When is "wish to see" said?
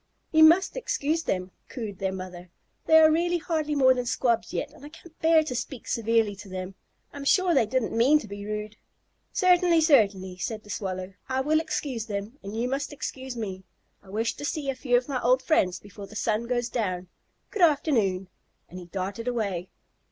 14.09-14.71